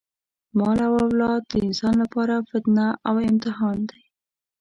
مال 0.57 0.79
او 0.87 0.93
اولاد 1.05 1.41
د 1.47 1.53
انسان 1.65 1.93
لپاره 2.03 2.45
فتنه 2.49 2.87
او 3.07 3.15
امتحان 3.31 3.77
دی. 3.89 4.01